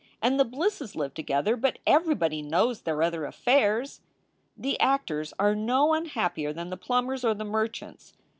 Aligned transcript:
And 0.19 0.39
the 0.39 0.45
Blisses 0.45 0.95
live 0.95 1.13
together, 1.13 1.55
but 1.55 1.77
everybody 1.85 2.41
knows 2.41 2.81
their 2.81 3.03
other 3.03 3.23
affairs." 3.23 4.01
"The 4.57 4.79
actors 4.79 5.31
are 5.37 5.53
no 5.53 5.93
unhappier 5.93 6.51
than 6.53 6.71
the 6.71 6.75
plumbers 6.75 7.23
or 7.23 7.35
the 7.35 7.45
merchants. 7.45 8.15